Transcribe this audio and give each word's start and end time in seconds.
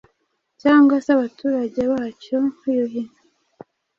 cyangwa 0.61 0.95
se 1.03 1.09
abaturage 1.15 1.81
bacyo. 1.91 2.37
Yuhi, 2.75 3.03